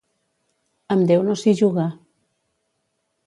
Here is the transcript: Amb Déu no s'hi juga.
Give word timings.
Amb 0.95 1.05
Déu 1.11 1.21
no 1.27 1.35
s'hi 1.41 1.53
juga. 1.61 1.85